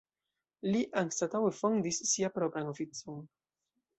Li 0.69 0.79
anstataŭe 1.01 1.51
fondis 1.59 2.01
sian 2.13 2.35
propran 2.39 2.73
oficon. 2.73 3.23